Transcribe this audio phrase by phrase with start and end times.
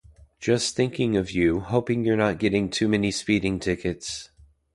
[0.39, 4.31] Just thinking of you, hoping you're not getting too many speeding tickets